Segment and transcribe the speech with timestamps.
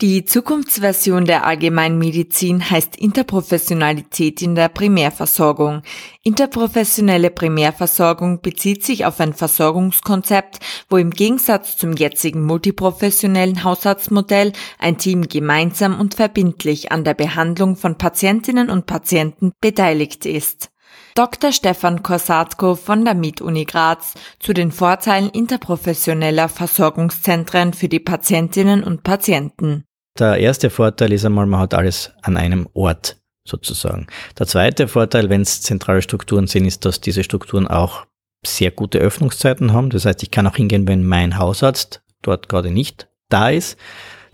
[0.00, 5.82] Die Zukunftsversion der Allgemeinmedizin heißt Interprofessionalität in der Primärversorgung.
[6.22, 14.98] Interprofessionelle Primärversorgung bezieht sich auf ein Versorgungskonzept, wo im Gegensatz zum jetzigen multiprofessionellen Haushaltsmodell ein
[14.98, 20.70] Team gemeinsam und verbindlich an der Behandlung von Patientinnen und Patienten beteiligt ist.
[21.16, 21.50] Dr.
[21.50, 29.02] Stefan Korsatko von der MIT-Uni Graz zu den Vorteilen interprofessioneller Versorgungszentren für die Patientinnen und
[29.02, 29.87] Patienten.
[30.18, 34.06] Der erste Vorteil ist einmal, man hat alles an einem Ort sozusagen.
[34.38, 38.06] Der zweite Vorteil, wenn es zentrale Strukturen sind, ist, dass diese Strukturen auch
[38.44, 39.90] sehr gute Öffnungszeiten haben.
[39.90, 43.78] Das heißt, ich kann auch hingehen, wenn mein Hausarzt dort gerade nicht da ist.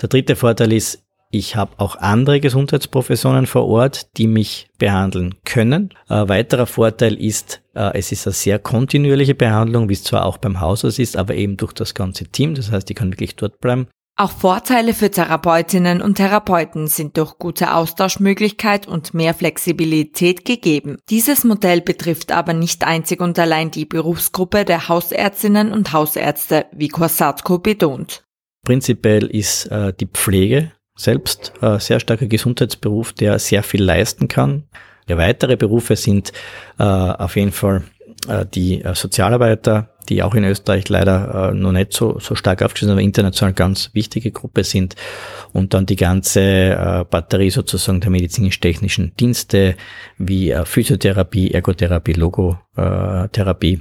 [0.00, 5.92] Der dritte Vorteil ist, ich habe auch andere Gesundheitsprofessionen vor Ort, die mich behandeln können.
[6.06, 10.38] Ein weiterer Vorteil ist, äh, es ist eine sehr kontinuierliche Behandlung, wie es zwar auch
[10.38, 12.54] beim Hausarzt ist, aber eben durch das ganze Team.
[12.54, 13.88] Das heißt, ich kann wirklich dort bleiben.
[14.16, 20.98] Auch Vorteile für Therapeutinnen und Therapeuten sind durch gute Austauschmöglichkeit und mehr Flexibilität gegeben.
[21.10, 26.86] Dieses Modell betrifft aber nicht einzig und allein die Berufsgruppe der Hausärztinnen und Hausärzte, wie
[26.86, 28.22] Korsatko betont.
[28.64, 34.68] Prinzipiell ist äh, die Pflege selbst äh, sehr starker Gesundheitsberuf, der sehr viel leisten kann.
[35.08, 36.32] Ja, weitere Berufe sind
[36.78, 37.82] äh, auf jeden Fall
[38.28, 42.62] äh, die äh, Sozialarbeiter, die auch in Österreich leider äh, noch nicht so, so stark
[42.62, 44.96] aufgeschlossen, aber international ganz wichtige Gruppe sind.
[45.52, 49.76] Und dann die ganze äh, Batterie sozusagen der medizinisch-technischen Dienste
[50.18, 53.80] wie äh, Physiotherapie, Ergotherapie, Logotherapie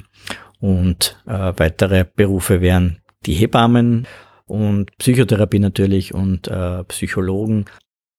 [0.60, 4.08] und äh, weitere Berufe wären die Hebammen
[4.46, 7.66] und Psychotherapie natürlich und äh, Psychologen.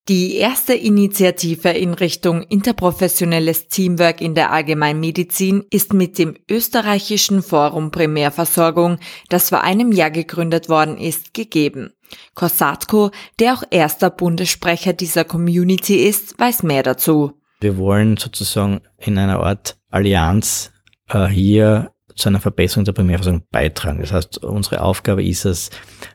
[0.06, 7.90] Die erste Initiative in Richtung interprofessionelles Teamwork in der Allgemeinmedizin ist mit dem österreichischen Forum
[7.90, 8.98] Primärversorgung,
[9.30, 11.94] das vor einem Jahr gegründet worden ist, gegeben.
[12.34, 17.32] Korsatko, der auch erster Bundessprecher dieser Community ist, weiß mehr dazu.
[17.60, 20.70] Wir wollen sozusagen in einer Art Allianz
[21.08, 24.00] äh, hier zu einer Verbesserung der Primärversorgung beitragen.
[24.00, 25.70] Das heißt, unsere Aufgabe ist es,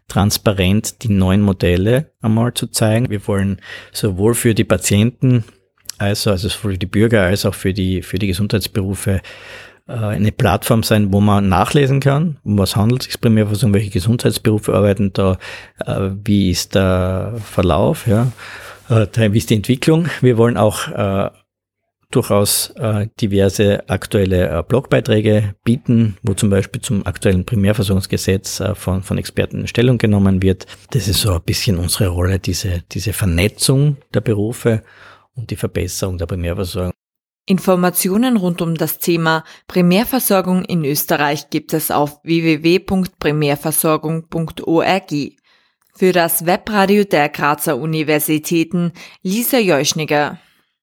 [0.07, 3.09] transparent die neuen Modelle einmal zu zeigen.
[3.09, 3.61] Wir wollen
[3.91, 5.43] sowohl für die Patienten
[5.99, 9.21] also, also für die Bürger als auch für die, für die Gesundheitsberufe
[9.87, 13.89] äh, eine Plattform sein, wo man nachlesen kann, um was handelt es sich Primärversorgung, welche
[13.89, 15.37] Gesundheitsberufe arbeiten da,
[15.85, 18.31] äh, wie ist der Verlauf, ja,
[18.89, 20.07] äh, wie ist die Entwicklung.
[20.21, 20.87] Wir wollen auch
[22.11, 29.03] durchaus äh, diverse aktuelle äh, Blogbeiträge bieten, wo zum Beispiel zum aktuellen Primärversorgungsgesetz äh, von,
[29.03, 30.65] von Experten Stellung genommen wird.
[30.91, 34.81] Das ist so ein bisschen unsere Rolle, diese, diese Vernetzung der Berufe
[35.35, 36.93] und die Verbesserung der Primärversorgung.
[37.45, 45.11] Informationen rund um das Thema Primärversorgung in Österreich gibt es auf www.primärversorgung.org.
[45.95, 48.93] Für das Webradio der Grazer Universitäten
[49.23, 50.39] Lisa Jeuschniger.